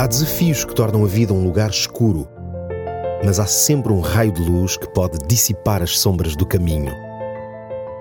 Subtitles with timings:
[0.00, 2.26] Há desafios que tornam a vida um lugar escuro,
[3.22, 6.90] mas há sempre um raio de luz que pode dissipar as sombras do caminho.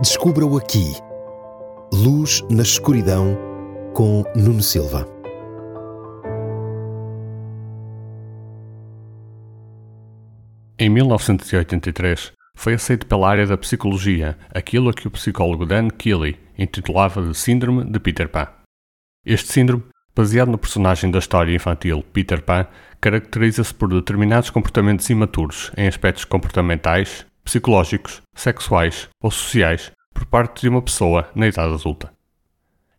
[0.00, 0.84] Descubra-o aqui.
[1.92, 3.36] Luz na escuridão
[3.92, 5.04] com Nuno Silva.
[10.78, 16.38] Em 1983, foi aceito pela área da psicologia aquilo a que o psicólogo Dan Keeley
[16.56, 18.46] intitulava de Síndrome de Peter Pan.
[19.26, 19.82] Este síndrome
[20.14, 22.66] baseado no personagem da história infantil Peter Pan,
[23.00, 30.68] caracteriza-se por determinados comportamentos imaturos em aspectos comportamentais, psicológicos, sexuais ou sociais por parte de
[30.68, 32.12] uma pessoa na idade adulta.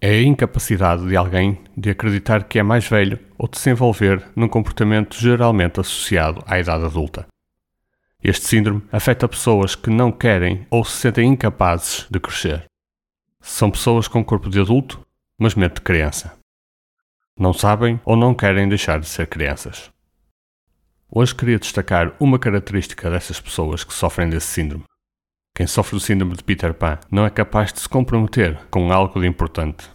[0.00, 4.24] É a incapacidade de alguém de acreditar que é mais velho ou de se envolver
[4.34, 7.26] num comportamento geralmente associado à idade adulta.
[8.22, 12.64] Este síndrome afeta pessoas que não querem ou se sentem incapazes de crescer.
[13.40, 15.04] São pessoas com corpo de adulto,
[15.38, 16.41] mas mente de criança
[17.38, 19.90] não sabem ou não querem deixar de ser crianças.
[21.10, 24.84] Hoje queria destacar uma característica dessas pessoas que sofrem desse síndrome.
[25.54, 29.20] Quem sofre do síndrome de Peter Pan não é capaz de se comprometer com algo
[29.20, 29.90] de importante.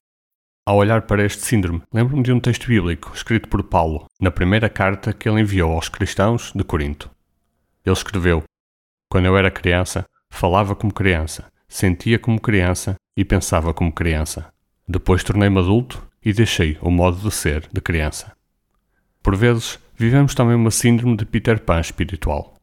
[0.67, 4.69] Ao olhar para este síndrome, lembro-me de um texto bíblico escrito por Paulo na primeira
[4.69, 7.09] carta que ele enviou aos cristãos de Corinto.
[7.85, 8.43] Ele escreveu:
[9.09, 14.51] Quando eu era criança, falava como criança, sentia como criança e pensava como criança.
[14.87, 18.35] Depois tornei-me adulto e deixei o modo de ser de criança.
[19.21, 22.55] Por vezes, vivemos também uma síndrome de Peter Pan espiritual.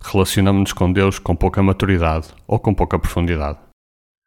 [0.00, 3.58] Relacionamos-nos com Deus com pouca maturidade ou com pouca profundidade.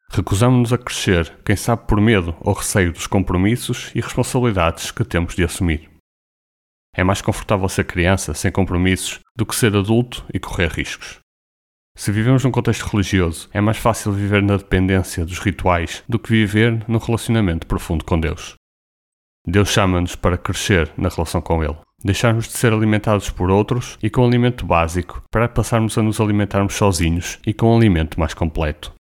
[0.10, 5.36] Recusamos-nos a crescer, quem sabe por medo ou receio dos compromissos e responsabilidades que temos
[5.36, 5.90] de assumir.
[6.94, 11.20] É mais confortável ser criança sem compromissos do que ser adulto e correr riscos.
[11.96, 16.30] Se vivemos num contexto religioso, é mais fácil viver na dependência dos rituais do que
[16.30, 18.56] viver num relacionamento profundo com Deus.
[19.50, 24.10] Deus chama-nos para crescer na relação com Ele, deixarmos de ser alimentados por outros e
[24.10, 28.94] com alimento básico, para passarmos a nos alimentarmos sozinhos e com um alimento mais completo.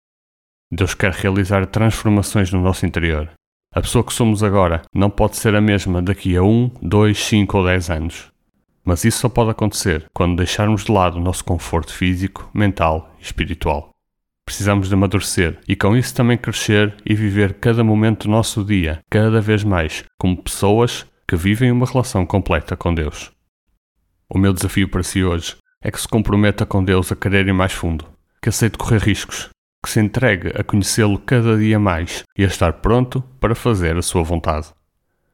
[0.72, 3.28] Deus quer realizar transformações no nosso interior.
[3.74, 7.58] A pessoa que somos agora não pode ser a mesma daqui a 1, 2, 5
[7.58, 8.30] ou 10 anos.
[8.84, 13.24] Mas isso só pode acontecer quando deixarmos de lado o nosso conforto físico, mental e
[13.24, 13.90] espiritual.
[14.46, 19.00] Precisamos de amadurecer e com isso também crescer e viver cada momento do nosso dia,
[19.10, 23.32] cada vez mais, como pessoas que vivem uma relação completa com Deus.
[24.30, 27.52] O meu desafio para si hoje é que se comprometa com Deus a querer ir
[27.52, 28.06] mais fundo,
[28.40, 29.50] que aceite correr riscos,
[29.84, 34.02] que se entregue a conhecê-lo cada dia mais e a estar pronto para fazer a
[34.02, 34.68] sua vontade.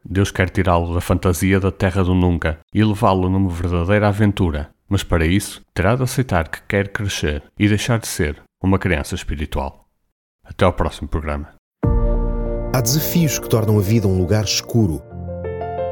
[0.02, 5.04] Deus quer tirá-lo da fantasia da terra do nunca e levá-lo numa verdadeira aventura, mas
[5.04, 9.86] para isso terá de aceitar que quer crescer e deixar de ser uma criança espiritual.
[10.44, 11.54] Até ao próximo programa.
[12.74, 15.02] Há desafios que tornam a vida um lugar escuro,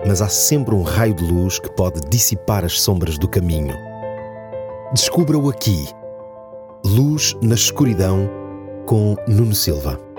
[0.07, 3.75] mas há sempre um raio de luz que pode dissipar as sombras do caminho.
[4.93, 5.87] Descubra-o aqui.
[6.85, 8.29] Luz na escuridão
[8.87, 10.10] com Nuno Silva.